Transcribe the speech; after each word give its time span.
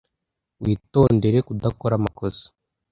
Witondere 0.63 1.37
kudakora 1.47 1.93
amakosa. 1.99 2.45